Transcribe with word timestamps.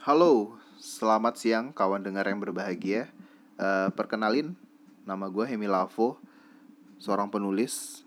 Halo, 0.00 0.56
selamat 0.80 1.36
siang 1.36 1.66
kawan 1.76 2.00
dengar 2.00 2.24
yang 2.24 2.40
berbahagia. 2.40 3.12
Uh, 3.60 3.92
perkenalin, 3.92 4.56
nama 5.04 5.28
gue 5.28 5.44
Hemi 5.44 5.68
Lavo, 5.68 6.16
seorang 6.96 7.28
penulis, 7.28 8.00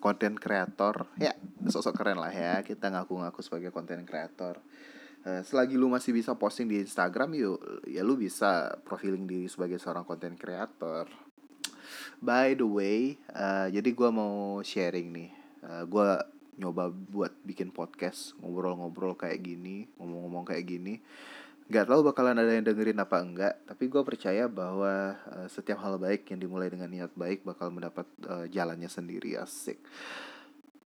konten 0.00 0.32
uh, 0.32 0.40
kreator. 0.40 1.12
Ya, 1.20 1.36
sosok 1.68 2.00
keren 2.00 2.16
lah 2.16 2.32
ya. 2.32 2.64
Kita 2.64 2.88
ngaku-ngaku 2.88 3.44
sebagai 3.44 3.68
konten 3.68 4.08
kreator. 4.08 4.64
Uh, 5.20 5.44
selagi 5.44 5.76
lu 5.76 5.92
masih 5.92 6.16
bisa 6.16 6.32
posting 6.40 6.72
di 6.72 6.80
Instagram, 6.80 7.36
yuk, 7.36 7.84
ya 7.84 8.00
lu 8.00 8.16
bisa 8.16 8.80
profiling 8.88 9.28
diri 9.28 9.44
sebagai 9.44 9.76
seorang 9.76 10.08
konten 10.08 10.40
kreator. 10.40 11.04
By 12.24 12.56
the 12.56 12.64
way, 12.64 13.20
uh, 13.36 13.68
jadi 13.68 13.92
gue 13.92 14.08
mau 14.08 14.64
sharing 14.64 15.12
nih. 15.12 15.30
Uh, 15.68 15.84
gue 15.84 16.39
nyoba 16.58 16.90
buat 16.90 17.34
bikin 17.46 17.70
podcast 17.70 18.34
ngobrol-ngobrol 18.42 19.14
kayak 19.14 19.42
gini 19.44 19.86
ngomong-ngomong 20.00 20.48
kayak 20.48 20.66
gini. 20.66 20.98
Nggak 21.70 21.86
tahu 21.86 22.00
bakalan 22.02 22.34
ada 22.34 22.50
yang 22.50 22.66
dengerin 22.66 22.98
apa 22.98 23.16
enggak 23.22 23.54
tapi 23.68 23.86
gue 23.86 24.02
percaya 24.02 24.50
bahwa 24.50 25.14
uh, 25.30 25.46
setiap 25.46 25.78
hal 25.84 26.02
baik 26.02 26.26
yang 26.34 26.42
dimulai 26.42 26.66
dengan 26.66 26.90
niat 26.90 27.14
baik 27.14 27.46
bakal 27.46 27.70
mendapat 27.70 28.08
uh, 28.26 28.50
jalannya 28.50 28.90
sendiri 28.90 29.38
asik. 29.38 29.78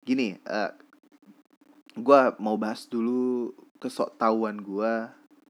Gini 0.03 0.35
uh, 0.43 0.67
eh, 0.67 0.71
gue 1.95 2.21
mau 2.43 2.59
bahas 2.59 2.83
dulu 2.91 3.55
kesok 3.79 4.19
tahuan 4.19 4.59
gue 4.59 4.93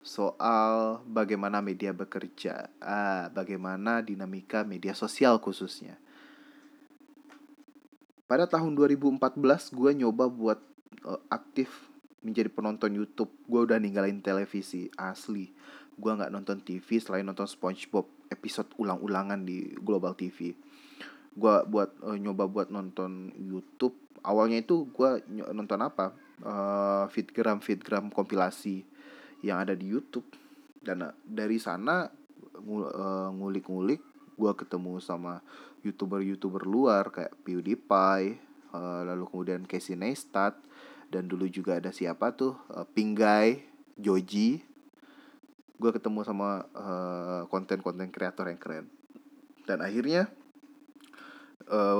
soal 0.05 1.01
bagaimana 1.09 1.65
media 1.65 1.89
bekerja 1.89 2.69
ah 2.77 3.25
bagaimana 3.33 4.05
dinamika 4.05 4.61
media 4.61 4.93
sosial 4.93 5.41
khususnya 5.41 5.97
pada 8.25 8.49
tahun 8.49 8.73
2014 8.73 9.21
gue 9.73 9.91
nyoba 10.05 10.25
buat 10.29 10.59
uh, 11.05 11.21
aktif 11.29 11.69
menjadi 12.25 12.49
penonton 12.49 12.91
YouTube. 12.97 13.29
Gue 13.45 13.65
udah 13.69 13.77
ninggalin 13.77 14.21
televisi 14.21 14.89
asli. 14.97 15.53
Gue 15.95 16.11
nggak 16.11 16.33
nonton 16.33 16.59
TV 16.65 16.97
selain 16.97 17.23
nonton 17.23 17.45
SpongeBob 17.45 18.09
episode 18.33 18.73
ulang-ulangan 18.81 19.45
di 19.45 19.77
Global 19.77 20.17
TV 20.17 20.57
gue 21.35 21.55
buat 21.67 21.91
uh, 22.01 22.15
nyoba 22.15 22.47
buat 22.47 22.67
nonton 22.71 23.35
YouTube. 23.35 23.93
Awalnya 24.23 24.63
itu 24.63 24.87
gue 24.89 25.21
nonton 25.51 25.79
apa? 25.83 26.15
Uh, 26.41 27.05
fitgram 27.11 27.59
fitgram 27.59 28.07
kompilasi 28.09 28.87
yang 29.43 29.59
ada 29.61 29.75
di 29.75 29.91
YouTube. 29.91 30.25
Dan 30.79 31.11
uh, 31.11 31.13
dari 31.27 31.59
sana 31.59 32.07
ngulik-ngulik 33.35 33.99
gue 34.35 34.51
ketemu 34.55 35.03
sama 35.03 35.43
youtuber-youtuber 35.85 36.65
luar 36.65 37.13
kayak 37.13 37.37
PewDiePie 37.45 38.41
uh, 38.73 39.01
lalu 39.05 39.23
kemudian 39.29 39.61
Casey 39.69 39.93
Neistat 39.93 40.57
dan 41.13 41.29
dulu 41.29 41.45
juga 41.47 41.77
ada 41.77 41.93
siapa 41.93 42.33
tuh 42.33 42.57
uh, 42.73 42.83
Pinggai 42.83 43.63
Joji. 43.95 44.59
Gue 45.75 45.91
ketemu 45.91 46.23
sama 46.23 46.63
konten-konten 47.51 48.07
uh, 48.07 48.13
kreator 48.13 48.47
yang 48.47 48.59
keren. 48.59 48.87
Dan 49.67 49.83
akhirnya 49.83 50.31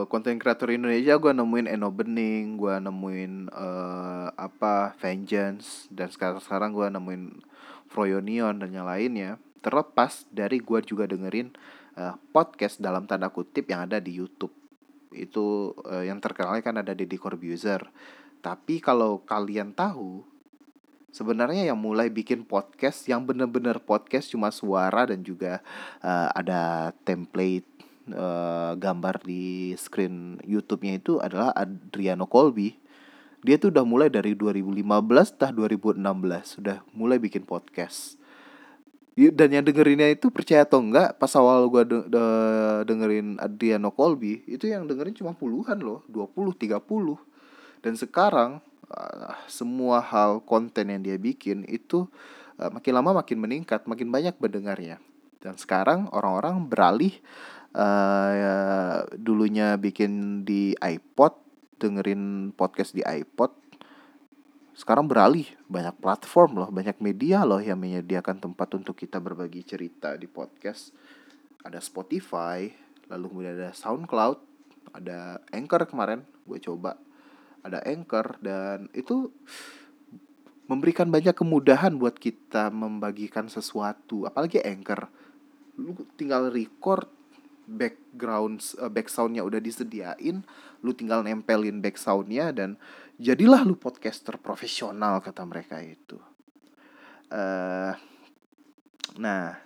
konten 0.07 0.37
uh, 0.37 0.39
kreator 0.39 0.71
Indonesia 0.71 1.17
gue 1.19 1.31
nemuin 1.33 1.67
Eno 1.67 1.89
Bening 1.91 2.55
gue 2.55 2.75
nemuin 2.77 3.49
uh, 3.51 4.29
apa 4.37 4.95
Vengeance 5.01 5.89
dan 5.91 6.07
sekarang 6.13 6.39
sekarang 6.39 6.69
gue 6.71 6.87
nemuin 6.87 7.23
Froyonion 7.91 8.63
dan 8.63 8.71
yang 8.71 8.87
lainnya. 8.87 9.37
Terlepas 9.59 10.29
dari 10.29 10.61
gue 10.61 10.79
juga 10.85 11.09
dengerin 11.09 11.51
uh, 11.99 12.15
podcast 12.31 12.79
dalam 12.79 13.07
tanda 13.07 13.31
kutip 13.31 13.67
yang 13.67 13.87
ada 13.87 13.99
di 13.99 14.19
YouTube. 14.19 14.53
Itu 15.15 15.75
uh, 15.87 16.03
yang 16.03 16.19
terkenal 16.19 16.59
kan 16.59 16.79
ada 16.79 16.91
Deddy 16.91 17.15
Corbuzier. 17.19 17.87
Tapi 18.43 18.77
kalau 18.83 19.23
kalian 19.25 19.73
tahu 19.73 20.21
sebenarnya 21.09 21.71
yang 21.71 21.79
mulai 21.79 22.11
bikin 22.11 22.43
podcast 22.43 23.07
yang 23.07 23.23
bener-bener 23.23 23.79
podcast 23.79 24.29
cuma 24.29 24.51
suara 24.51 25.07
dan 25.07 25.23
juga 25.23 25.63
uh, 26.03 26.29
ada 26.35 26.91
template 27.07 27.65
uh, 28.11 28.75
gambar 28.75 29.23
di 29.23 29.73
screen 29.79 30.37
YouTube-nya 30.43 30.99
itu 30.99 31.17
adalah 31.23 31.55
Adriano 31.55 32.27
Colby. 32.27 32.77
Dia 33.45 33.61
tuh 33.61 33.69
udah 33.69 33.85
mulai 33.85 34.09
dari 34.09 34.33
2015 34.33 34.83
tah 35.37 35.53
2016 35.53 36.01
sudah 36.43 36.81
mulai 36.97 37.21
bikin 37.21 37.45
podcast 37.45 38.17
dan 39.15 39.47
yang 39.47 39.63
dengerinnya 39.63 40.11
itu 40.11 40.27
percaya 40.27 40.67
atau 40.67 40.83
enggak 40.83 41.15
pas 41.15 41.31
awal 41.39 41.71
gue 41.71 41.83
de 41.87 41.97
de 42.11 42.25
dengerin 42.83 43.39
Adriano 43.39 43.95
Colby 43.95 44.43
itu 44.43 44.67
yang 44.67 44.83
dengerin 44.85 45.15
cuma 45.15 45.31
puluhan 45.31 45.79
loh 45.79 46.03
20 46.11 46.51
30 46.59 46.83
dan 47.79 47.93
sekarang 47.95 48.59
uh, 48.89 49.33
semua 49.45 50.01
hal 50.01 50.41
konten 50.41 50.89
yang 50.89 51.01
dia 51.05 51.17
bikin 51.21 51.65
itu 51.69 52.09
uh, 52.57 52.69
makin 52.73 52.93
lama 52.97 53.21
makin 53.21 53.37
meningkat 53.37 53.85
makin 53.85 54.09
banyak 54.09 54.35
pendengarnya. 54.37 54.97
Dan 55.37 55.61
sekarang 55.61 56.09
orang-orang 56.09 56.65
beralih 56.65 57.13
uh, 57.77 58.29
ya, 58.33 58.55
dulunya 59.13 59.77
bikin 59.77 60.41
di 60.41 60.73
iPod 60.81 61.37
dengerin 61.77 62.55
podcast 62.57 62.97
di 62.97 63.05
iPod 63.05 63.53
sekarang 64.75 65.07
beralih 65.07 65.47
banyak 65.71 65.95
platform 66.03 66.59
loh, 66.59 66.69
banyak 66.69 66.99
media 66.99 67.47
loh 67.47 67.63
yang 67.63 67.79
menyediakan 67.79 68.43
tempat 68.43 68.75
untuk 68.75 68.99
kita 68.99 69.23
berbagi 69.23 69.63
cerita 69.63 70.19
di 70.19 70.27
podcast. 70.27 70.91
Ada 71.63 71.79
Spotify, 71.79 72.67
lalu 73.07 73.25
kemudian 73.31 73.55
ada 73.55 73.71
SoundCloud, 73.71 74.37
ada 74.91 75.39
Anchor 75.55 75.87
kemarin 75.87 76.27
gue 76.43 76.59
coba. 76.59 76.99
Ada 77.63 77.87
Anchor 77.87 78.35
dan 78.43 78.91
itu 78.91 79.31
memberikan 80.67 81.07
banyak 81.07 81.33
kemudahan 81.33 81.95
buat 81.95 82.19
kita 82.19 82.67
membagikan 82.67 83.47
sesuatu, 83.47 84.27
apalagi 84.27 84.59
Anchor. 84.59 85.07
Lu 85.79 85.95
tinggal 86.19 86.51
record 86.51 87.14
background 87.65 88.61
uh, 88.77 88.89
back 88.89 89.09
soundnya 89.09 89.41
udah 89.41 89.57
disediain 89.57 90.45
lu 90.85 90.91
tinggal 90.93 91.25
nempelin 91.25 91.81
back 91.81 91.97
soundnya 91.97 92.53
dan 92.53 92.77
jadilah 93.17 93.65
lu 93.65 93.73
podcaster 93.75 94.37
profesional 94.37 95.19
kata 95.19 95.41
mereka 95.43 95.81
itu. 95.81 96.21
Uh, 97.33 97.93
nah 99.17 99.57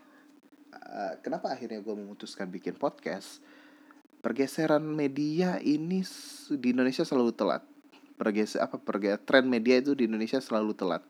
uh, 0.74 1.14
kenapa 1.20 1.52
akhirnya 1.52 1.84
gue 1.84 1.96
memutuskan 1.96 2.48
bikin 2.48 2.80
podcast? 2.80 3.44
Pergeseran 4.20 4.84
media 4.84 5.64
ini 5.64 6.04
di 6.60 6.68
Indonesia 6.76 7.08
selalu 7.08 7.32
telat. 7.32 7.64
Pergeser 8.20 8.60
apa 8.60 8.76
pergeser 8.76 9.24
tren 9.24 9.48
media 9.48 9.80
itu 9.80 9.96
di 9.96 10.12
Indonesia 10.12 10.44
selalu 10.44 10.76
telat. 10.76 11.04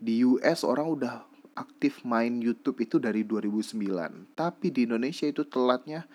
Di 0.00 0.24
US 0.24 0.64
orang 0.64 0.88
udah 0.88 1.29
aktif 1.54 2.02
main 2.06 2.40
YouTube 2.40 2.80
itu 2.82 2.98
dari 3.02 3.24
2009 3.26 4.36
tapi 4.36 4.70
di 4.70 4.86
Indonesia 4.86 5.26
itu 5.26 5.44
telatnya 5.46 6.06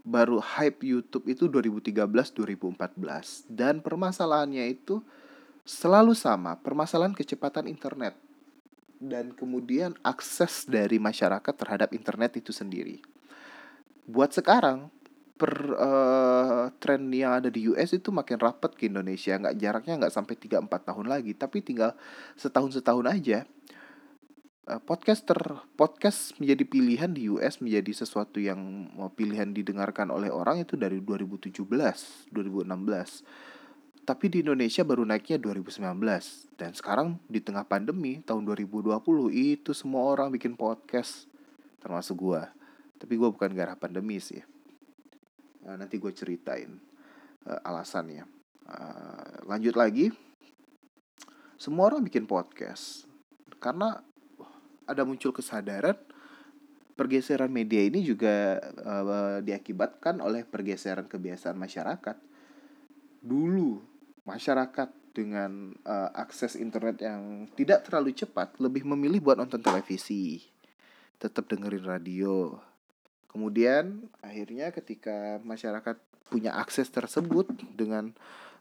baru 0.00 0.40
hype 0.40 0.80
YouTube 0.84 1.28
itu 1.28 1.44
2013-2014 1.52 3.52
dan 3.52 3.84
permasalahannya 3.84 4.64
itu 4.72 5.04
selalu 5.68 6.16
sama 6.16 6.56
permasalahan 6.58 7.12
kecepatan 7.12 7.68
internet 7.68 8.16
dan 9.00 9.32
kemudian 9.32 9.96
akses 10.04 10.68
dari 10.68 11.00
masyarakat 11.00 11.54
terhadap 11.56 11.96
internet 11.96 12.36
itu 12.36 12.52
sendiri. 12.52 13.00
Buat 14.04 14.36
sekarang 14.36 14.92
per 15.40 15.56
uh, 15.72 16.68
tren 16.76 17.08
yang 17.08 17.40
ada 17.40 17.48
di 17.48 17.64
US 17.72 17.96
itu 17.96 18.12
makin 18.12 18.36
rapat 18.36 18.76
ke 18.76 18.92
Indonesia. 18.92 19.40
Nggak 19.40 19.56
jaraknya 19.56 19.94
nggak 20.04 20.12
sampai 20.12 20.36
3-4 20.36 20.68
tahun 20.68 21.06
lagi 21.08 21.32
tapi 21.32 21.64
tinggal 21.64 21.96
setahun 22.36 22.76
setahun 22.76 23.08
aja. 23.08 23.48
Eh, 23.48 23.59
podcaster. 24.78 25.66
Podcast 25.74 26.38
menjadi 26.38 26.62
pilihan 26.62 27.10
di 27.10 27.26
US 27.26 27.58
menjadi 27.58 27.90
sesuatu 28.06 28.38
yang 28.38 28.60
mau 28.94 29.10
pilihan 29.10 29.50
didengarkan 29.50 30.14
oleh 30.14 30.30
orang 30.30 30.62
itu 30.62 30.78
dari 30.78 31.02
2017 31.02 31.66
2016 32.30 32.30
tapi 34.00 34.26
di 34.26 34.42
Indonesia 34.42 34.82
baru 34.82 35.06
naiknya 35.06 35.38
2019 35.38 36.58
dan 36.58 36.74
sekarang 36.74 37.22
di 37.30 37.38
tengah 37.38 37.62
pandemi 37.62 38.18
tahun 38.26 38.42
2020 38.42 38.96
itu 39.30 39.70
semua 39.70 40.02
orang 40.02 40.34
bikin 40.34 40.58
podcast. 40.58 41.30
Termasuk 41.78 42.18
gua. 42.18 42.50
Tapi 42.98 43.14
gua 43.14 43.30
bukan 43.30 43.54
gara 43.54 43.78
pandemi 43.78 44.18
sih. 44.18 44.42
Nah, 45.64 45.76
nanti 45.76 46.00
gue 46.00 46.12
ceritain 46.12 46.72
uh, 47.46 47.60
alasannya. 47.68 48.24
Uh, 48.64 49.46
lanjut 49.46 49.76
lagi. 49.76 50.08
Semua 51.60 51.92
orang 51.92 52.00
bikin 52.02 52.24
podcast. 52.24 53.04
Karena 53.60 54.00
ada 54.90 55.06
muncul 55.06 55.30
kesadaran 55.30 55.96
pergeseran 57.00 57.48
media 57.48 57.80
ini 57.80 58.04
juga 58.04 58.60
uh, 58.60 59.40
diakibatkan 59.40 60.20
oleh 60.20 60.44
pergeseran 60.44 61.08
kebiasaan 61.08 61.56
masyarakat. 61.56 62.16
Dulu 63.24 63.80
masyarakat 64.28 65.16
dengan 65.16 65.72
uh, 65.88 66.12
akses 66.12 66.60
internet 66.60 67.00
yang 67.00 67.48
tidak 67.56 67.88
terlalu 67.88 68.12
cepat 68.12 68.52
lebih 68.60 68.84
memilih 68.84 69.24
buat 69.24 69.40
nonton 69.40 69.64
televisi, 69.64 70.44
tetap 71.16 71.48
dengerin 71.48 71.88
radio. 71.88 72.60
Kemudian 73.32 74.04
akhirnya 74.20 74.68
ketika 74.68 75.40
masyarakat 75.40 75.96
punya 76.28 76.52
akses 76.52 76.92
tersebut 76.92 77.48
dengan 77.72 78.12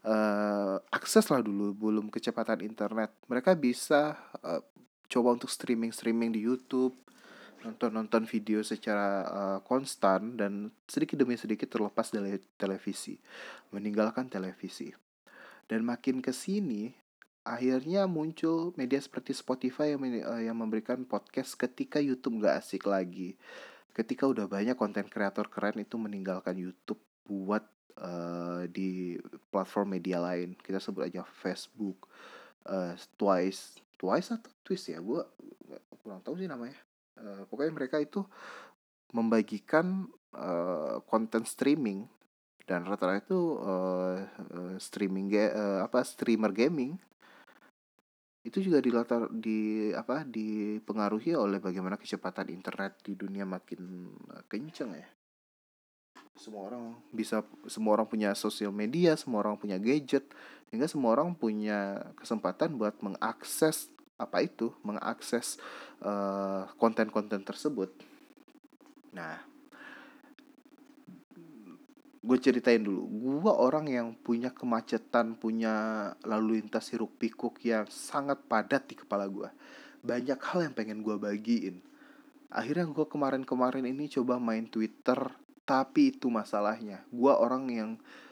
uh, 0.08 0.80
akses 0.96 1.28
lah 1.28 1.44
dulu 1.44 1.76
belum 1.76 2.08
kecepatan 2.08 2.64
internet, 2.64 3.12
mereka 3.28 3.52
bisa 3.52 4.16
uh, 4.48 4.64
coba 5.10 5.34
untuk 5.34 5.50
streaming 5.50 5.90
streaming 5.90 6.30
di 6.32 6.46
YouTube 6.46 6.94
nonton 7.60 7.92
nonton 7.92 8.24
video 8.24 8.64
secara 8.64 9.28
uh, 9.28 9.60
konstan 9.68 10.40
dan 10.40 10.72
sedikit 10.88 11.20
demi 11.20 11.36
sedikit 11.36 11.68
terlepas 11.68 12.08
dari 12.08 12.40
televisi 12.56 13.20
meninggalkan 13.76 14.32
televisi. 14.32 14.96
Dan 15.68 15.84
makin 15.84 16.24
ke 16.24 16.32
sini 16.32 16.96
akhirnya 17.44 18.08
muncul 18.08 18.72
media 18.80 19.02
seperti 19.02 19.36
Spotify 19.36 19.92
yang, 19.92 20.02
uh, 20.24 20.42
yang 20.42 20.56
memberikan 20.56 21.04
podcast 21.04 21.60
ketika 21.60 22.00
YouTube 22.00 22.40
nggak 22.40 22.64
asik 22.64 22.88
lagi. 22.88 23.36
Ketika 23.92 24.24
udah 24.24 24.48
banyak 24.48 24.80
konten 24.80 25.12
kreator 25.12 25.52
keren 25.52 25.84
itu 25.84 26.00
meninggalkan 26.00 26.56
YouTube 26.56 27.02
buat 27.28 27.68
uh, 28.00 28.64
di 28.72 29.20
platform 29.52 30.00
media 30.00 30.24
lain. 30.24 30.56
Kita 30.56 30.80
sebut 30.80 31.12
aja 31.12 31.28
Facebook 31.28 32.08
uh, 32.72 32.96
Twice 33.20 33.89
Twice 34.00 34.40
atau 34.40 34.52
Twist 34.64 34.88
ya 34.88 35.04
gue 35.04 35.20
kurang 36.00 36.24
tahu 36.24 36.40
sih 36.40 36.48
namanya. 36.48 36.80
Uh, 37.20 37.44
pokoknya 37.52 37.76
mereka 37.76 38.00
itu 38.00 38.24
membagikan 39.12 40.08
uh, 40.32 41.04
konten 41.04 41.44
streaming 41.44 42.08
dan 42.64 42.88
rata-rata 42.88 43.28
itu 43.28 43.60
uh, 43.60 44.16
streaming 44.80 45.28
uh, 45.36 45.84
apa 45.84 46.00
streamer 46.08 46.56
gaming. 46.56 46.96
Itu 48.40 48.64
juga 48.64 48.80
dilatar 48.80 49.28
di 49.36 49.92
apa 49.92 50.24
dipengaruhi 50.24 51.36
oleh 51.36 51.60
bagaimana 51.60 52.00
kecepatan 52.00 52.48
internet 52.48 53.04
di 53.04 53.20
dunia 53.20 53.44
makin 53.44 54.16
kenceng 54.48 54.96
ya 54.96 55.19
semua 56.40 56.72
orang 56.72 56.96
bisa 57.12 57.44
semua 57.68 58.00
orang 58.00 58.08
punya 58.08 58.32
sosial 58.32 58.72
media 58.72 59.20
semua 59.20 59.44
orang 59.44 59.60
punya 59.60 59.76
gadget 59.76 60.24
sehingga 60.72 60.88
semua 60.88 61.20
orang 61.20 61.36
punya 61.36 62.10
kesempatan 62.16 62.80
buat 62.80 62.96
mengakses 63.04 63.92
apa 64.16 64.44
itu 64.44 64.72
mengakses 64.84 65.60
konten 66.80 67.12
konten-konten 67.12 67.44
tersebut. 67.44 67.92
Nah 69.12 69.44
gue 72.20 72.38
ceritain 72.40 72.84
dulu. 72.84 73.08
Gue 73.08 73.52
orang 73.52 73.88
yang 73.88 74.08
punya 74.16 74.52
kemacetan 74.52 75.40
punya 75.40 76.12
lalu 76.28 76.60
lintas 76.60 76.92
hiruk 76.92 77.16
pikuk 77.16 77.64
yang 77.64 77.88
sangat 77.88 78.40
padat 78.48 78.88
di 78.92 78.96
kepala 79.00 79.28
gue 79.28 79.50
banyak 80.00 80.40
hal 80.40 80.60
yang 80.64 80.76
pengen 80.76 81.04
gue 81.04 81.16
bagiin. 81.20 81.84
Akhirnya 82.52 82.88
gue 82.88 83.08
kemarin-kemarin 83.08 83.84
ini 83.88 84.08
coba 84.08 84.40
main 84.40 84.68
Twitter 84.68 85.20
tapi 85.70 86.10
itu 86.10 86.34
masalahnya. 86.34 87.06
Gue 87.14 87.30
orang 87.30 87.70
yang 87.70 87.90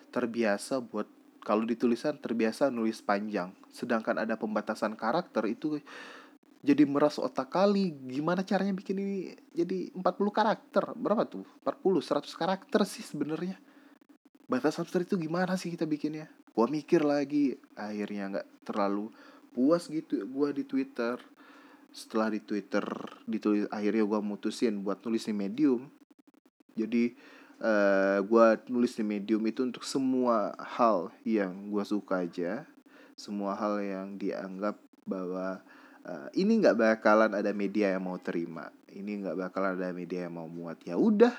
terbiasa 0.09 0.81
buat 0.81 1.05
kalau 1.45 1.69
di 1.69 1.77
tulisan 1.77 2.17
terbiasa 2.17 2.73
nulis 2.73 3.05
panjang. 3.05 3.53
Sedangkan 3.69 4.17
ada 4.17 4.33
pembatasan 4.41 4.97
karakter 4.97 5.45
itu 5.45 5.77
jadi 6.65 6.89
meras 6.89 7.21
otak 7.21 7.53
kali. 7.53 7.93
Gimana 8.09 8.41
caranya 8.41 8.73
bikin 8.73 8.97
ini 8.97 9.17
jadi 9.53 9.93
40 9.93 10.01
karakter? 10.33 10.97
Berapa 10.97 11.29
tuh? 11.29 11.45
40 11.61 12.01
100 12.01 12.25
karakter 12.33 12.81
sih 12.89 13.05
sebenarnya. 13.05 13.61
Batasan 14.49 14.89
itu 14.89 15.13
gimana 15.21 15.53
sih 15.61 15.69
kita 15.69 15.85
bikinnya? 15.85 16.25
Gua 16.57 16.65
mikir 16.65 17.05
lagi 17.05 17.53
akhirnya 17.77 18.33
nggak 18.33 18.47
terlalu 18.65 19.13
puas 19.53 19.85
gitu 19.85 20.25
gua 20.25 20.49
di 20.49 20.65
Twitter. 20.65 21.21
Setelah 21.93 22.33
di 22.33 22.41
Twitter 22.41 22.83
ditulis 23.29 23.69
akhirnya 23.69 24.03
gua 24.09 24.25
mutusin 24.25 24.81
buat 24.81 25.05
nulis 25.05 25.29
di 25.29 25.35
Medium 25.37 25.96
jadi 26.77 27.18
uh, 27.62 27.65
eh, 27.65 28.18
gue 28.21 28.47
nulis 28.69 28.94
di 28.94 29.03
medium 29.03 29.41
itu 29.50 29.65
untuk 29.65 29.81
semua 29.81 30.53
hal 30.62 31.09
yang 31.25 31.74
gue 31.74 31.83
suka 31.83 32.24
aja. 32.24 32.65
Semua 33.18 33.57
hal 33.57 33.81
yang 33.81 34.07
dianggap 34.21 34.77
bahwa 35.09 35.65
uh, 36.06 36.29
ini 36.38 36.62
nggak 36.62 36.77
bakalan 36.77 37.33
ada 37.33 37.50
media 37.51 37.97
yang 37.97 38.06
mau 38.06 38.21
terima. 38.21 38.69
Ini 38.94 39.25
nggak 39.25 39.38
bakalan 39.50 39.74
ada 39.81 39.89
media 39.89 40.29
yang 40.29 40.38
mau 40.38 40.45
muat. 40.45 40.77
Ya 40.85 40.95
udah 40.95 41.33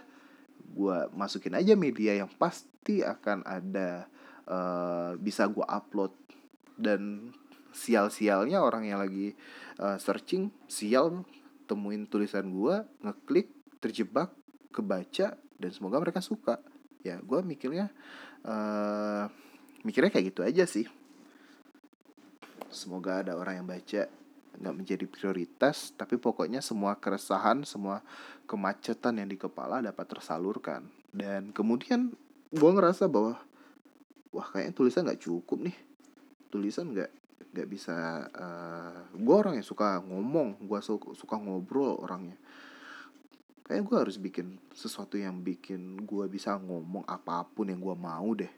gue 0.69 0.99
masukin 1.15 1.55
aja 1.55 1.79
media 1.79 2.19
yang 2.19 2.31
pasti 2.35 3.01
akan 3.01 3.47
ada 3.47 4.11
uh, 4.51 5.15
bisa 5.23 5.47
gue 5.47 5.65
upload. 5.65 6.11
Dan 6.79 7.31
sial-sialnya 7.71 8.59
orang 8.63 8.91
yang 8.91 8.99
lagi 8.99 9.39
uh, 9.79 9.99
searching 10.03 10.51
sial 10.67 11.23
temuin 11.69 12.09
tulisan 12.09 12.49
gue 12.49 12.83
ngeklik 13.05 13.53
terjebak 13.79 14.35
kebaca 14.73 15.37
dan 15.59 15.71
semoga 15.75 15.99
mereka 15.99 16.23
suka. 16.23 16.63
Ya 17.03 17.19
gue 17.19 17.41
mikirnya 17.43 17.91
uh, 18.47 19.27
mikirnya 19.83 20.11
kayak 20.13 20.35
gitu 20.35 20.41
aja 20.47 20.65
sih. 20.65 20.87
Semoga 22.69 23.25
ada 23.25 23.35
orang 23.35 23.65
yang 23.65 23.69
baca 23.69 24.07
nggak 24.59 24.75
menjadi 24.75 25.07
prioritas 25.07 25.95
tapi 25.95 26.19
pokoknya 26.19 26.59
semua 26.59 26.99
keresahan 26.99 27.63
semua 27.63 28.03
kemacetan 28.51 29.23
yang 29.23 29.29
di 29.31 29.39
kepala 29.39 29.83
dapat 29.83 30.07
tersalurkan. 30.07 30.87
Dan 31.11 31.51
kemudian 31.51 32.13
gue 32.53 32.71
ngerasa 32.71 33.09
bahwa 33.09 33.41
wah 34.35 34.47
kayaknya 34.53 34.75
tulisan 34.77 35.03
nggak 35.09 35.23
cukup 35.23 35.59
nih. 35.65 35.77
Tulisan 36.49 36.93
nggak 36.93 37.11
nggak 37.49 37.69
bisa 37.69 38.29
uh, 38.29 39.09
eh, 39.09 39.17
gue 39.17 39.35
orang 39.35 39.57
yang 39.57 39.65
suka 39.65 40.05
ngomong 40.05 40.69
gue 40.69 40.81
suka, 40.85 41.17
suka 41.17 41.41
ngobrol 41.41 41.97
orangnya 41.97 42.37
kayak 43.69 43.85
gue 43.85 43.97
harus 44.01 44.17
bikin 44.17 44.57
sesuatu 44.73 45.21
yang 45.21 45.45
bikin 45.45 46.01
gue 46.09 46.25
bisa 46.33 46.57
ngomong 46.57 47.05
apa 47.05 47.45
pun 47.45 47.69
yang 47.69 47.85
gue 47.85 47.93
mau 47.93 48.33
deh. 48.33 48.49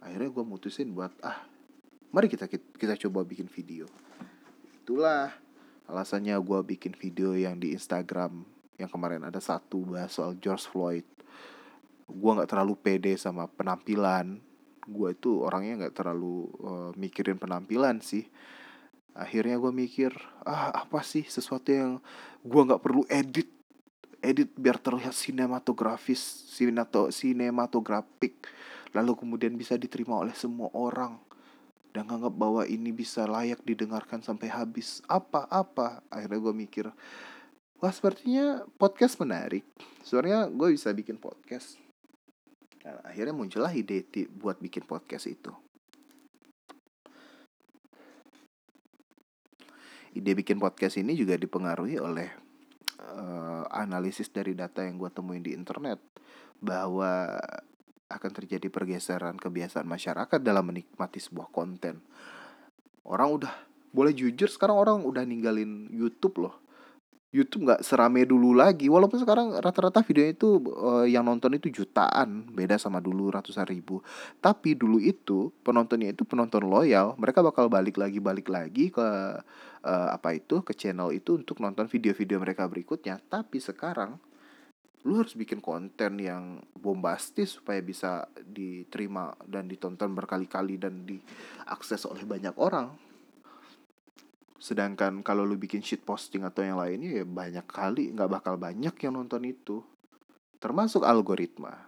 Akhirnya 0.00 0.32
gue 0.32 0.44
mutusin 0.44 0.88
buat 0.96 1.12
ah 1.20 1.44
mari 2.08 2.32
kita 2.32 2.48
kita 2.50 2.96
coba 3.06 3.28
bikin 3.28 3.44
video. 3.52 3.84
Itulah 4.80 5.36
alasannya 5.84 6.32
gue 6.40 6.60
bikin 6.64 6.96
video 6.96 7.36
yang 7.36 7.60
di 7.60 7.76
Instagram 7.76 8.48
yang 8.80 8.88
kemarin 8.88 9.28
ada 9.28 9.38
satu 9.38 9.84
bahas 9.84 10.16
soal 10.16 10.32
George 10.40 10.64
Floyd. 10.64 11.06
Gue 12.08 12.30
nggak 12.32 12.48
terlalu 12.48 12.74
pede 12.80 13.20
sama 13.20 13.44
penampilan. 13.44 14.40
Gue 14.88 15.12
itu 15.12 15.44
orangnya 15.44 15.84
nggak 15.84 15.96
terlalu 16.00 16.48
uh, 16.64 16.90
mikirin 16.96 17.36
penampilan 17.36 18.00
sih. 18.00 18.24
Akhirnya 19.12 19.60
gue 19.60 19.70
mikir 19.76 20.10
ah 20.48 20.72
apa 20.72 21.04
sih 21.04 21.28
sesuatu 21.28 21.68
yang 21.68 22.00
gue 22.40 22.62
nggak 22.64 22.80
perlu 22.80 23.04
edit 23.12 23.53
edit 24.24 24.48
biar 24.56 24.80
terlihat 24.80 25.12
sinematografis, 25.12 26.18
sineto, 26.48 27.12
sinematografik, 27.12 28.48
lalu 28.96 29.12
kemudian 29.14 29.52
bisa 29.54 29.76
diterima 29.76 30.16
oleh 30.16 30.32
semua 30.32 30.72
orang 30.72 31.20
dan 31.94 32.10
nganggap 32.10 32.34
bahwa 32.34 32.62
ini 32.66 32.90
bisa 32.90 33.22
layak 33.28 33.62
didengarkan 33.62 34.18
sampai 34.18 34.50
habis. 34.50 34.98
Apa-apa? 35.06 36.02
Akhirnya 36.10 36.42
gue 36.42 36.54
mikir, 36.56 36.90
wah 37.78 37.92
sepertinya 37.94 38.66
podcast 38.80 39.14
menarik. 39.22 39.62
Sebenarnya 40.02 40.50
gue 40.50 40.74
bisa 40.74 40.90
bikin 40.90 41.20
podcast. 41.20 41.78
Dan 42.82 42.98
akhirnya 43.06 43.30
muncullah 43.30 43.70
ide 43.70 44.02
buat 44.34 44.58
bikin 44.58 44.82
podcast 44.88 45.30
itu. 45.30 45.54
Ide 50.14 50.30
bikin 50.34 50.58
podcast 50.58 50.98
ini 50.98 51.14
juga 51.14 51.38
dipengaruhi 51.38 51.98
oleh 51.98 52.43
analisis 53.84 54.32
dari 54.32 54.56
data 54.56 54.80
yang 54.82 54.96
gue 54.96 55.12
temuin 55.12 55.44
di 55.44 55.52
internet 55.52 56.00
bahwa 56.58 57.36
akan 58.08 58.30
terjadi 58.32 58.72
pergeseran 58.72 59.36
kebiasaan 59.36 59.84
masyarakat 59.84 60.40
dalam 60.40 60.64
menikmati 60.64 61.20
sebuah 61.20 61.52
konten. 61.52 62.00
Orang 63.04 63.42
udah 63.42 63.52
boleh 63.94 64.16
jujur 64.16 64.48
sekarang 64.48 64.80
orang 64.80 64.98
udah 65.04 65.22
ninggalin 65.22 65.92
YouTube 65.92 66.48
loh. 66.48 66.63
YouTube 67.34 67.66
nggak 67.66 67.82
serame 67.82 68.22
dulu 68.22 68.54
lagi. 68.54 68.86
Walaupun 68.86 69.18
sekarang 69.18 69.58
rata-rata 69.58 70.06
video 70.06 70.22
itu 70.22 70.62
uh, 70.70 71.02
yang 71.02 71.26
nonton 71.26 71.58
itu 71.58 71.66
jutaan. 71.66 72.46
Beda 72.54 72.78
sama 72.78 73.02
dulu 73.02 73.34
ratusan 73.34 73.66
ribu. 73.66 73.98
Tapi 74.38 74.78
dulu 74.78 75.02
itu 75.02 75.50
penontonnya 75.66 76.14
itu 76.14 76.22
penonton 76.22 76.62
loyal. 76.62 77.18
Mereka 77.18 77.42
bakal 77.42 77.66
balik 77.66 77.98
lagi 77.98 78.22
balik 78.22 78.46
lagi 78.46 78.94
ke 78.94 79.02
uh, 79.82 80.08
apa 80.14 80.38
itu 80.38 80.62
ke 80.62 80.78
channel 80.78 81.10
itu 81.10 81.34
untuk 81.34 81.58
nonton 81.58 81.90
video-video 81.90 82.38
mereka 82.38 82.70
berikutnya. 82.70 83.18
Tapi 83.18 83.58
sekarang 83.58 84.14
lu 85.04 85.18
harus 85.18 85.34
bikin 85.34 85.58
konten 85.58 86.16
yang 86.22 86.62
bombastis 86.78 87.60
supaya 87.60 87.82
bisa 87.82 88.30
diterima 88.40 89.34
dan 89.44 89.68
ditonton 89.68 90.16
berkali-kali 90.16 90.80
dan 90.80 91.04
diakses 91.04 92.08
oleh 92.08 92.24
banyak 92.24 92.56
orang 92.56 93.03
sedangkan 94.64 95.20
kalau 95.20 95.44
lu 95.44 95.60
bikin 95.60 95.84
shit 95.84 96.00
posting 96.08 96.40
atau 96.40 96.64
yang 96.64 96.80
lainnya 96.80 97.20
ya 97.20 97.24
banyak 97.28 97.68
kali 97.68 98.16
nggak 98.16 98.32
bakal 98.32 98.56
banyak 98.56 98.96
yang 98.96 99.12
nonton 99.12 99.44
itu. 99.44 99.84
Termasuk 100.56 101.04
algoritma. 101.04 101.84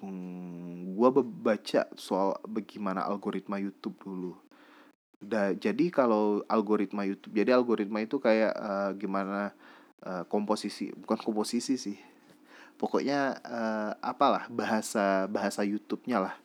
Hmm, 0.00 0.96
gue 0.96 1.10
baca 1.20 1.84
soal 2.00 2.40
bagaimana 2.48 3.04
algoritma 3.04 3.60
YouTube 3.60 4.00
dulu. 4.00 4.32
Da, 5.20 5.52
jadi 5.52 5.92
kalau 5.92 6.40
algoritma 6.48 7.04
YouTube 7.04 7.36
jadi 7.36 7.52
algoritma 7.52 8.00
itu 8.00 8.16
kayak 8.16 8.56
uh, 8.56 8.90
gimana 8.96 9.52
uh, 10.00 10.24
komposisi 10.32 10.96
bukan 10.96 11.20
komposisi 11.20 11.76
sih. 11.76 12.00
Pokoknya 12.80 13.36
uh, 13.44 13.92
apalah 14.00 14.48
bahasa 14.48 15.28
bahasa 15.28 15.60
YouTube-nya 15.60 16.24
lah. 16.24 16.36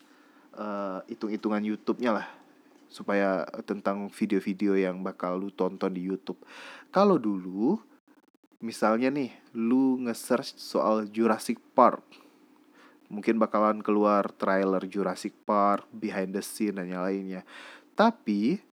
Hitung-hitungan 1.08 1.64
YouTube-nya 1.64 2.12
lah 2.12 2.41
supaya 2.92 3.48
tentang 3.64 4.12
video-video 4.12 4.76
yang 4.76 5.00
bakal 5.00 5.40
lu 5.40 5.50
tonton 5.56 5.96
di 5.96 6.04
YouTube. 6.04 6.44
Kalau 6.92 7.16
dulu 7.16 7.80
misalnya 8.60 9.08
nih 9.08 9.32
lu 9.56 9.98
nge-search 10.04 10.60
soal 10.60 11.08
Jurassic 11.08 11.58
Park 11.72 12.04
mungkin 13.12 13.36
bakalan 13.36 13.84
keluar 13.84 14.32
trailer 14.40 14.88
Jurassic 14.88 15.36
Park, 15.44 15.84
behind 15.92 16.32
the 16.32 16.40
scene 16.40 16.80
dan 16.80 16.88
yang 16.88 17.04
lainnya. 17.04 17.44
Tapi 17.92 18.64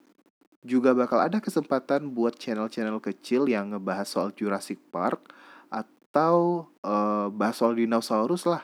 juga 0.62 0.94
bakal 0.94 1.26
ada 1.26 1.42
kesempatan 1.42 2.14
buat 2.14 2.38
channel-channel 2.38 3.02
kecil 3.02 3.50
yang 3.50 3.74
ngebahas 3.74 4.06
soal 4.06 4.30
Jurassic 4.30 4.78
Park 4.94 5.34
atau 5.68 6.70
uh, 6.86 7.26
bahas 7.34 7.58
soal 7.58 7.74
dinosaurus 7.74 8.46
lah 8.46 8.62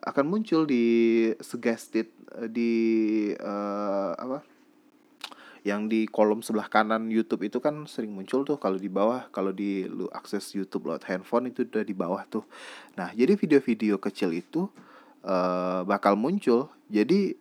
akan 0.00 0.26
muncul 0.32 0.64
di 0.64 1.28
suggested 1.44 2.08
eh, 2.40 2.48
di 2.48 2.72
uh, 3.36 4.16
apa 4.16 4.40
yang 5.60 5.92
di 5.92 6.08
kolom 6.08 6.40
sebelah 6.40 6.72
kanan 6.72 7.12
YouTube 7.12 7.44
itu 7.44 7.60
kan 7.60 7.84
sering 7.84 8.16
muncul 8.16 8.48
tuh 8.48 8.56
kalau 8.56 8.80
di 8.80 8.88
bawah 8.88 9.28
kalau 9.28 9.52
di 9.52 9.84
lu 9.84 10.08
akses 10.08 10.56
YouTube 10.56 10.88
lewat 10.88 11.04
handphone 11.08 11.52
itu 11.52 11.68
udah 11.68 11.84
di 11.84 11.92
bawah 11.92 12.24
tuh. 12.24 12.44
Nah, 12.96 13.12
jadi 13.12 13.36
video-video 13.36 14.00
kecil 14.00 14.32
itu 14.32 14.72
uh, 15.24 15.84
bakal 15.84 16.16
muncul. 16.16 16.72
Jadi 16.88 17.36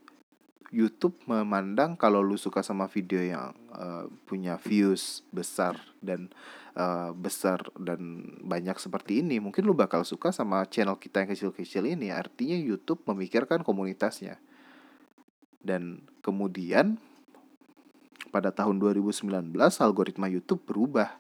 YouTube 0.70 1.18
memandang 1.26 1.98
kalau 1.98 2.22
lu 2.22 2.38
suka 2.38 2.62
sama 2.62 2.86
video 2.86 3.18
yang 3.24 3.58
uh, 3.74 4.06
punya 4.30 4.60
views 4.62 5.26
besar 5.34 5.80
dan 5.98 6.30
uh, 6.78 7.10
besar 7.18 7.66
dan 7.74 8.30
banyak 8.46 8.78
seperti 8.78 9.26
ini, 9.26 9.42
mungkin 9.42 9.66
lu 9.66 9.74
bakal 9.74 10.06
suka 10.06 10.30
sama 10.30 10.62
channel 10.70 11.00
kita 11.02 11.26
yang 11.26 11.30
kecil-kecil 11.34 11.90
ini. 11.90 12.14
Artinya 12.14 12.54
YouTube 12.54 13.02
memikirkan 13.10 13.66
komunitasnya. 13.66 14.38
Dan 15.60 16.06
kemudian 16.22 17.02
pada 18.30 18.54
tahun 18.54 18.78
2019 18.78 19.28
algoritma 19.58 20.30
YouTube 20.30 20.64
berubah. 20.64 21.18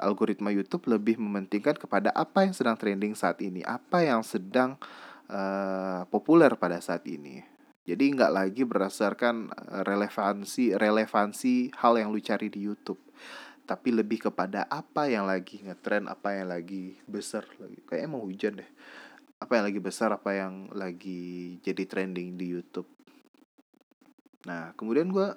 Algoritma 0.00 0.50
YouTube 0.50 0.88
lebih 0.88 1.20
mementingkan 1.20 1.76
kepada 1.76 2.10
apa 2.16 2.48
yang 2.48 2.56
sedang 2.56 2.74
trending 2.74 3.12
saat 3.12 3.38
ini, 3.44 3.60
apa 3.62 4.00
yang 4.00 4.24
sedang 4.24 4.80
uh, 5.30 6.08
populer 6.08 6.50
pada 6.56 6.80
saat 6.80 7.04
ini. 7.04 7.44
Jadi 7.84 8.12
nggak 8.12 8.32
lagi 8.32 8.62
berdasarkan 8.62 9.50
eh, 9.50 9.82
relevansi 9.82 10.76
relevansi 10.76 11.74
hal 11.80 11.98
yang 11.98 12.12
lu 12.12 12.20
cari 12.20 12.46
di 12.52 12.62
YouTube, 12.62 13.00
tapi 13.66 13.90
lebih 13.90 14.30
kepada 14.30 14.68
apa 14.68 15.08
yang 15.10 15.26
lagi 15.26 15.64
ngetrend, 15.64 16.06
apa 16.06 16.38
yang 16.38 16.54
lagi 16.54 17.00
besar 17.08 17.48
lagi. 17.58 17.80
Kayak 17.88 18.06
emang 18.06 18.22
hujan 18.22 18.60
deh. 18.62 18.70
Apa 19.40 19.58
yang 19.58 19.64
lagi 19.72 19.80
besar, 19.80 20.12
apa 20.12 20.30
yang 20.36 20.68
lagi 20.76 21.56
jadi 21.64 21.82
trending 21.88 22.36
di 22.36 22.46
YouTube. 22.52 22.86
Nah, 24.44 24.72
kemudian 24.76 25.08
gue 25.08 25.28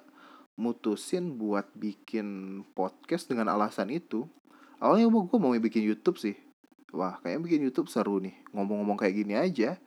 mutusin 0.54 1.34
buat 1.34 1.66
bikin 1.74 2.62
podcast 2.78 3.26
dengan 3.26 3.50
alasan 3.50 3.90
itu. 3.90 4.26
Awalnya 4.78 5.10
gue 5.10 5.38
mau 5.40 5.54
bikin 5.54 5.82
YouTube 5.82 6.18
sih. 6.18 6.36
Wah, 6.94 7.18
kayaknya 7.22 7.40
bikin 7.42 7.60
YouTube 7.66 7.90
seru 7.90 8.22
nih. 8.22 8.34
Ngomong-ngomong 8.54 8.98
kayak 8.98 9.14
gini 9.18 9.34
aja. 9.34 9.78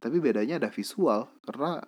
Tapi 0.00 0.20
bedanya 0.20 0.60
ada 0.60 0.72
visual 0.72 1.28
karena 1.44 1.84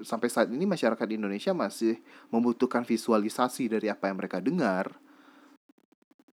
sampai 0.00 0.28
saat 0.32 0.48
ini 0.48 0.64
masyarakat 0.64 1.08
Indonesia 1.12 1.52
masih 1.52 2.00
membutuhkan 2.32 2.84
visualisasi 2.84 3.68
dari 3.68 3.92
apa 3.92 4.08
yang 4.08 4.16
mereka 4.20 4.40
dengar. 4.40 4.96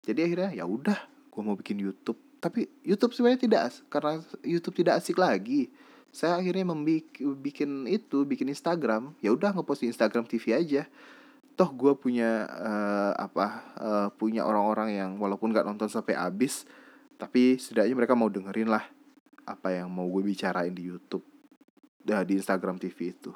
Jadi 0.01 0.19
akhirnya 0.25 0.51
ya 0.53 0.65
udah, 0.65 0.97
gue 1.29 1.41
mau 1.41 1.53
bikin 1.53 1.77
YouTube. 1.77 2.17
Tapi 2.41 2.65
YouTube 2.81 3.13
sebenarnya 3.13 3.41
tidak 3.45 3.61
karena 3.93 4.17
YouTube 4.41 4.81
tidak 4.81 5.01
asik 5.01 5.21
lagi. 5.21 5.69
Saya 6.11 6.37
akhirnya 6.37 6.67
membik 6.67 7.23
bikin 7.39 7.87
itu, 7.87 8.27
bikin 8.27 8.51
Instagram. 8.51 9.15
Ya 9.23 9.31
udah 9.31 9.55
ngepost 9.55 9.83
di 9.83 9.91
Instagram 9.91 10.27
TV 10.27 10.51
aja. 10.51 10.83
Toh 11.55 11.71
gue 11.71 11.95
punya 11.95 12.47
uh, 12.47 13.13
apa? 13.15 13.47
Uh, 13.79 14.07
punya 14.15 14.43
orang-orang 14.43 14.95
yang 14.95 15.11
walaupun 15.19 15.55
gak 15.55 15.67
nonton 15.67 15.87
sampai 15.87 16.19
habis, 16.19 16.67
tapi 17.15 17.55
setidaknya 17.59 17.95
mereka 17.95 18.15
mau 18.15 18.27
dengerin 18.27 18.71
lah 18.71 18.83
apa 19.47 19.73
yang 19.73 19.89
mau 19.91 20.07
gue 20.07 20.23
bicarain 20.23 20.71
di 20.71 20.91
YouTube, 20.91 21.23
uh, 22.07 22.23
di 22.27 22.39
Instagram 22.39 22.79
TV 22.79 23.15
itu 23.15 23.31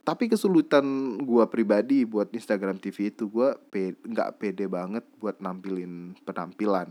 tapi 0.00 0.26
kesulitan 0.26 0.82
gue 1.22 1.44
pribadi 1.46 2.02
buat 2.02 2.32
Instagram 2.32 2.82
TV 2.82 3.14
itu 3.14 3.30
gue 3.30 3.54
pe 3.70 3.94
nggak 3.94 4.42
pede 4.42 4.66
banget 4.66 5.06
buat 5.20 5.38
nampilin 5.38 6.18
penampilan 6.26 6.90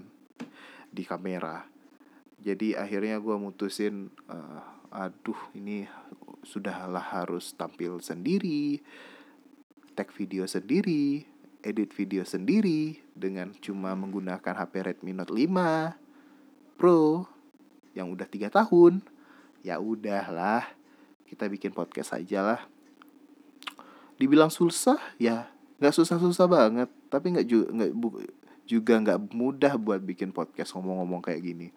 di 0.87 1.03
kamera 1.03 1.65
jadi 2.39 2.79
akhirnya 2.79 3.19
gue 3.19 3.35
mutusin 3.35 4.07
uh, 4.31 4.78
aduh 4.89 5.37
ini 5.53 5.85
sudahlah 6.41 7.01
harus 7.01 7.53
tampil 7.53 8.01
sendiri 8.01 8.81
tag 9.93 10.09
video 10.13 10.49
sendiri 10.49 11.29
edit 11.61 11.91
video 11.91 12.23
sendiri 12.23 13.03
dengan 13.11 13.51
cuma 13.59 13.91
menggunakan 13.95 14.63
HP 14.63 14.73
Redmi 14.79 15.11
Note 15.11 15.33
5 15.35 16.79
Pro 16.79 17.27
yang 17.91 18.15
udah 18.15 18.23
tiga 18.23 18.47
tahun. 18.47 19.03
Ya 19.59 19.75
udahlah 19.75 20.63
kita 21.27 21.51
bikin 21.51 21.75
podcast 21.75 22.15
aja 22.15 22.39
lah. 22.39 22.61
Dibilang 24.15 24.47
susah 24.47 24.99
ya 25.19 25.51
nggak 25.79 25.95
susah-susah 25.95 26.47
banget 26.47 26.89
tapi 27.07 27.31
nggak 27.31 27.47
juga 27.47 27.67
nggak 27.71 27.91
juga 28.67 28.93
nggak 28.99 29.19
mudah 29.31 29.73
buat 29.79 30.03
bikin 30.03 30.35
podcast 30.35 30.75
ngomong-ngomong 30.75 31.23
kayak 31.23 31.39
gini 31.39 31.71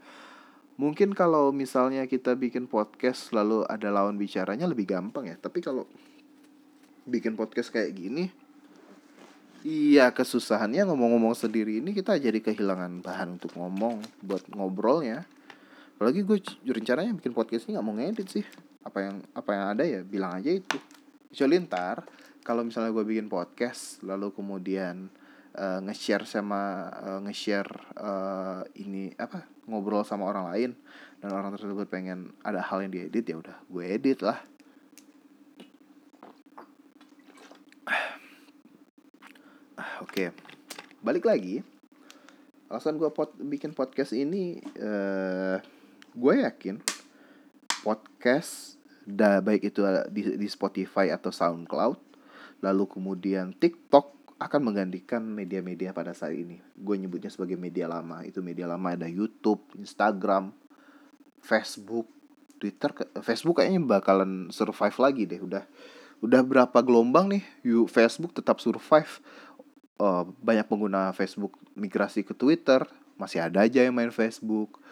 mungkin 0.81 1.13
kalau 1.13 1.53
misalnya 1.53 2.05
kita 2.09 2.37
bikin 2.37 2.69
podcast 2.69 3.33
lalu 3.33 3.65
ada 3.69 3.93
lawan 3.93 4.17
bicaranya 4.17 4.65
lebih 4.69 4.89
gampang 4.89 5.29
ya. 5.29 5.37
Tapi 5.37 5.61
kalau 5.61 5.85
bikin 7.03 7.35
podcast 7.35 7.75
kayak 7.75 7.93
gini 7.99 8.31
iya 9.63 10.11
kesusahannya 10.11 10.87
ngomong-ngomong 10.87 11.35
sendiri 11.39 11.79
ini 11.79 11.95
kita 11.95 12.19
jadi 12.19 12.39
kehilangan 12.43 13.03
bahan 13.03 13.39
untuk 13.39 13.55
ngomong 13.55 14.03
buat 14.23 14.43
ngobrolnya. 14.51 15.27
Apalagi 15.99 16.27
gue 16.27 16.39
rencananya 16.67 17.15
bikin 17.15 17.31
podcast 17.31 17.71
ini 17.71 17.79
nggak 17.79 17.87
mau 17.87 17.95
ngedit 17.95 18.29
sih. 18.29 18.45
Apa 18.83 18.99
yang 19.07 19.17
apa 19.39 19.51
yang 19.55 19.65
ada 19.79 19.85
ya 19.87 20.01
bilang 20.03 20.35
aja 20.35 20.51
itu. 20.51 20.79
Kecuali 21.31 21.63
ntar 21.63 22.03
kalau 22.43 22.67
misalnya 22.67 22.91
gue 22.91 23.07
bikin 23.07 23.31
podcast 23.31 24.03
lalu 24.03 24.35
kemudian 24.35 25.07
uh, 25.57 25.81
nge-share 25.85 26.25
sama 26.25 26.89
uh, 26.93 27.21
nge-share 27.25 27.71
uh, 27.99 28.63
ini 28.79 29.13
apa 29.17 29.45
ngobrol 29.69 30.05
sama 30.05 30.29
orang 30.29 30.49
lain 30.53 30.71
dan 31.21 31.31
orang 31.33 31.55
tersebut 31.55 31.87
pengen 31.87 32.35
ada 32.43 32.65
hal 32.65 32.83
yang 32.83 32.93
diedit 32.93 33.25
ya 33.27 33.37
udah 33.39 33.57
gue 33.69 33.85
edit 33.87 34.19
lah 34.25 34.39
oke 40.03 40.11
okay. 40.11 40.29
balik 41.05 41.29
lagi 41.29 41.63
alasan 42.73 42.97
gue 42.97 43.13
pot 43.13 43.37
bikin 43.37 43.77
podcast 43.77 44.17
ini 44.17 44.57
uh, 44.81 45.61
gue 46.17 46.35
yakin 46.41 46.81
podcast 47.85 48.81
da 49.03 49.43
baik 49.43 49.75
itu 49.75 49.83
di, 50.09 50.39
di 50.39 50.49
Spotify 50.49 51.11
atau 51.13 51.35
SoundCloud 51.35 51.99
lalu 52.63 52.85
kemudian 52.87 53.53
TikTok 53.53 54.22
akan 54.49 54.73
menggantikan 54.73 55.23
media-media 55.23 55.95
pada 55.95 56.13
saat 56.13 56.35
ini. 56.35 56.59
Gue 56.75 56.99
nyebutnya 56.99 57.31
sebagai 57.31 57.55
media 57.55 57.87
lama. 57.87 58.27
Itu 58.27 58.43
media 58.43 58.67
lama 58.67 58.95
ada 58.95 59.07
YouTube, 59.07 59.63
Instagram, 59.79 60.51
Facebook, 61.43 62.07
Twitter. 62.59 62.91
Facebook 63.23 63.63
kayaknya 63.63 63.83
bakalan 63.83 64.51
survive 64.51 64.97
lagi 64.99 65.23
deh. 65.27 65.41
Udah 65.43 65.65
udah 66.23 66.41
berapa 66.47 66.79
gelombang 66.83 67.31
nih? 67.39 67.45
Facebook 67.91 68.35
tetap 68.35 68.63
survive. 68.63 69.23
Uh, 70.03 70.27
banyak 70.43 70.67
pengguna 70.67 71.15
Facebook 71.15 71.55
migrasi 71.79 72.27
ke 72.27 72.35
Twitter, 72.35 72.83
masih 73.15 73.39
ada 73.39 73.63
aja 73.63 73.87
yang 73.87 73.95
main 73.95 74.11
Facebook 74.11 74.83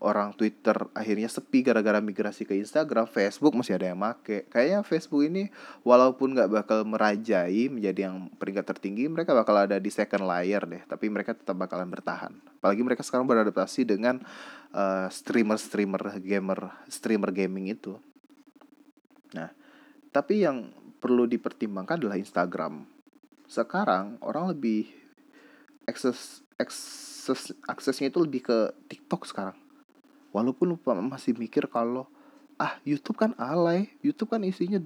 orang 0.00 0.32
Twitter 0.32 0.72
akhirnya 0.96 1.28
sepi 1.28 1.60
gara-gara 1.60 2.00
migrasi 2.00 2.48
ke 2.48 2.56
Instagram, 2.56 3.04
Facebook 3.04 3.52
masih 3.52 3.76
ada 3.76 3.92
yang 3.92 4.00
make. 4.00 4.48
Kayaknya 4.48 4.80
Facebook 4.80 5.22
ini 5.28 5.52
walaupun 5.84 6.32
nggak 6.32 6.48
bakal 6.48 6.88
merajai 6.88 7.68
menjadi 7.68 8.08
yang 8.08 8.32
peringkat 8.40 8.64
tertinggi, 8.64 9.06
mereka 9.12 9.36
bakal 9.36 9.60
ada 9.60 9.76
di 9.76 9.92
second 9.92 10.24
layer 10.24 10.64
deh. 10.64 10.82
Tapi 10.88 11.06
mereka 11.12 11.36
tetap 11.36 11.52
bakalan 11.52 11.92
bertahan. 11.92 12.32
Apalagi 12.32 12.80
mereka 12.80 13.04
sekarang 13.04 13.28
beradaptasi 13.28 13.84
dengan 13.84 14.24
uh, 14.72 15.06
streamer-streamer 15.12 16.16
gamer, 16.24 16.72
streamer 16.88 17.30
gaming 17.36 17.68
itu. 17.68 18.00
Nah, 19.36 19.52
tapi 20.10 20.48
yang 20.48 20.72
perlu 20.96 21.28
dipertimbangkan 21.28 22.00
adalah 22.00 22.16
Instagram. 22.16 22.88
Sekarang 23.44 24.16
orang 24.24 24.56
lebih 24.56 24.88
akses 25.84 26.40
akses 26.56 27.52
aksesnya 27.68 28.08
itu 28.08 28.20
lebih 28.20 28.48
ke 28.48 28.58
TikTok 28.88 29.28
sekarang 29.28 29.56
walaupun 30.30 30.78
masih 31.06 31.34
mikir 31.36 31.66
kalau 31.66 32.06
ah 32.60 32.76
YouTube 32.84 33.16
kan 33.16 33.32
alay 33.40 33.90
YouTube 34.04 34.32
kan 34.32 34.44
isinya 34.44 34.78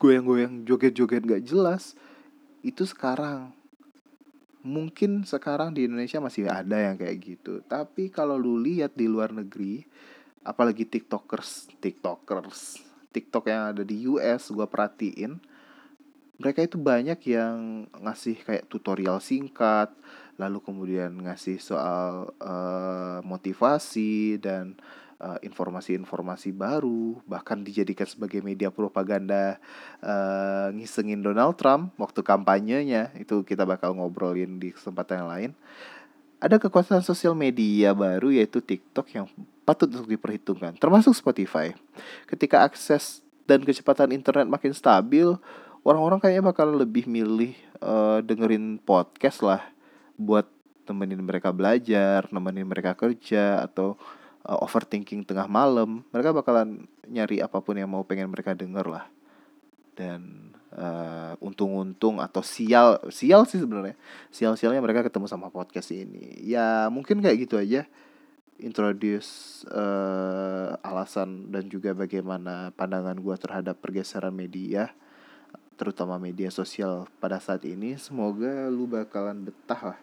goyang-goyang 0.00 0.64
joget-joget 0.64 1.22
gak 1.24 1.44
jelas. 1.44 1.94
Itu 2.64 2.88
sekarang. 2.88 3.52
Mungkin 4.60 5.24
sekarang 5.24 5.72
di 5.72 5.88
Indonesia 5.88 6.20
masih 6.20 6.48
ada 6.48 6.76
yang 6.76 6.96
kayak 7.00 7.16
gitu. 7.20 7.64
Tapi 7.64 8.12
kalau 8.12 8.36
lu 8.36 8.60
lihat 8.60 8.92
di 8.92 9.08
luar 9.08 9.32
negeri 9.32 9.84
apalagi 10.40 10.88
tiktokers 10.88 11.68
tiktokers 11.84 12.80
tiktok 13.12 13.52
yang 13.52 13.76
ada 13.76 13.82
di 13.84 14.08
US 14.08 14.48
gue 14.48 14.64
perhatiin 14.64 15.36
mereka 16.40 16.64
itu 16.64 16.80
banyak 16.80 17.20
yang 17.28 17.84
ngasih 17.92 18.40
kayak 18.40 18.64
tutorial 18.72 19.20
singkat 19.20 19.92
lalu 20.40 20.64
kemudian 20.64 21.12
ngasih 21.20 21.60
soal 21.60 22.32
uh, 22.40 23.20
motivasi 23.20 24.40
dan 24.40 24.72
uh, 25.20 25.36
informasi-informasi 25.44 26.56
baru. 26.56 27.20
Bahkan 27.28 27.60
dijadikan 27.60 28.08
sebagai 28.08 28.40
media 28.40 28.72
propaganda 28.72 29.60
uh, 30.00 30.72
ngisengin 30.72 31.20
Donald 31.20 31.60
Trump 31.60 31.92
waktu 32.00 32.24
kampanyenya. 32.24 33.12
Itu 33.20 33.44
kita 33.44 33.68
bakal 33.68 33.92
ngobrolin 34.00 34.56
di 34.56 34.72
kesempatan 34.72 35.24
yang 35.24 35.30
lain. 35.30 35.50
Ada 36.40 36.56
kekuatan 36.56 37.04
sosial 37.04 37.36
media 37.36 37.92
baru 37.92 38.32
yaitu 38.32 38.64
TikTok 38.64 39.12
yang 39.12 39.28
patut 39.68 39.92
untuk 39.92 40.08
diperhitungkan 40.08 40.72
termasuk 40.80 41.12
Spotify. 41.12 41.76
Ketika 42.24 42.64
akses 42.64 43.20
dan 43.44 43.60
kecepatan 43.60 44.16
internet 44.16 44.48
makin 44.48 44.72
stabil 44.72 45.36
orang-orang 45.84 46.16
kayaknya 46.16 46.48
bakal 46.48 46.72
lebih 46.72 47.04
milih 47.04 47.52
uh, 47.84 48.24
dengerin 48.24 48.80
podcast 48.80 49.44
lah 49.44 49.60
buat 50.20 50.44
nemenin 50.84 51.24
mereka 51.24 51.48
belajar, 51.56 52.28
nemenin 52.28 52.68
mereka 52.68 52.92
kerja 52.92 53.64
atau 53.64 53.96
uh, 54.44 54.60
overthinking 54.60 55.24
tengah 55.24 55.48
malam, 55.48 56.04
mereka 56.12 56.36
bakalan 56.36 56.84
nyari 57.08 57.40
apa 57.40 57.64
pun 57.64 57.80
yang 57.80 57.88
mau 57.88 58.04
pengen 58.04 58.28
mereka 58.28 58.52
denger 58.52 58.84
lah. 58.84 59.06
Dan 59.96 60.52
uh, 60.76 61.34
untung-untung 61.40 62.20
atau 62.20 62.44
sial 62.44 63.00
sial 63.08 63.44
sih 63.44 63.60
sebenarnya 63.60 63.96
sial-sialnya 64.32 64.80
mereka 64.84 65.06
ketemu 65.06 65.26
sama 65.28 65.48
podcast 65.48 65.88
ini. 65.92 66.36
Ya 66.44 66.92
mungkin 66.92 67.24
kayak 67.24 67.48
gitu 67.48 67.56
aja 67.56 67.88
introduce 68.60 69.64
uh, 69.72 70.76
alasan 70.84 71.48
dan 71.48 71.66
juga 71.72 71.96
bagaimana 71.96 72.76
pandangan 72.76 73.16
gua 73.16 73.40
terhadap 73.40 73.80
pergeseran 73.80 74.36
media 74.36 74.92
terutama 75.80 76.20
media 76.20 76.52
sosial 76.52 77.08
pada 77.24 77.40
saat 77.40 77.64
ini 77.64 77.96
semoga 77.96 78.68
lu 78.68 78.84
bakalan 78.84 79.48
betah 79.48 79.96
lah 79.96 80.00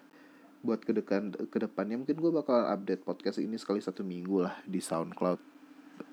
buat 0.61 0.81
ke 0.81 0.91
depan 0.91 1.31
ke 1.47 1.57
depannya 1.61 2.01
mungkin 2.01 2.17
gue 2.17 2.31
bakal 2.33 2.65
update 2.67 3.05
podcast 3.05 3.37
ini 3.37 3.55
sekali 3.61 3.79
satu 3.79 4.01
minggu 4.01 4.41
lah 4.41 4.55
di 4.65 4.81
SoundCloud 4.81 5.39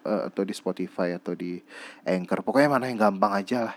uh, 0.04 0.22
atau 0.28 0.42
di 0.44 0.54
Spotify 0.54 1.16
atau 1.16 1.32
di 1.32 1.60
Anchor. 2.04 2.44
Pokoknya 2.44 2.68
mana 2.68 2.88
yang 2.88 3.00
gampang 3.00 3.32
aja 3.32 3.72
lah. 3.72 3.76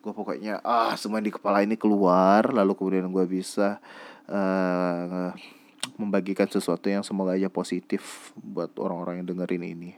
Gue 0.00 0.16
pokoknya 0.16 0.64
ah 0.64 0.96
semua 0.96 1.20
di 1.20 1.28
kepala 1.28 1.60
ini 1.60 1.76
keluar 1.76 2.48
lalu 2.48 2.72
kemudian 2.72 3.12
gue 3.12 3.24
bisa 3.28 3.82
uh, 4.30 5.30
membagikan 6.00 6.48
sesuatu 6.48 6.88
yang 6.88 7.04
semoga 7.04 7.36
aja 7.36 7.52
positif 7.52 8.32
buat 8.40 8.72
orang-orang 8.80 9.20
yang 9.20 9.36
dengerin 9.36 9.64
ini. 9.64 9.92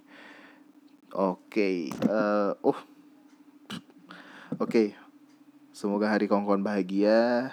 Oke 1.13 1.47
okay, 1.47 1.77
uh, 2.09 2.57
eh, 2.57 2.67
oh. 2.67 2.75
Oke 2.75 2.89
okay. 4.59 4.87
semoga 5.71 6.11
hari 6.11 6.27
kongkon 6.27 6.65
bahagia 6.67 7.53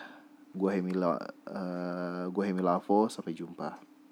gue 0.54 0.72
Hemila 0.74 1.18
uh, 1.18 2.26
gue 2.30 2.44
Hemilavo 2.46 3.10
sampai 3.10 3.34
jumpa 3.38 3.78